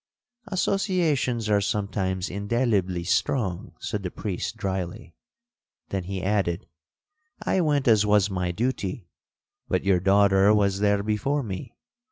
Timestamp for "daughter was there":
9.99-11.03